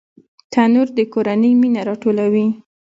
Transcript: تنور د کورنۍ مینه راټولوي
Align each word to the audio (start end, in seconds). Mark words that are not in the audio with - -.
تنور 0.51 0.87
د 0.97 0.99
کورنۍ 1.13 1.51
مینه 1.61 1.81
راټولوي 1.87 2.47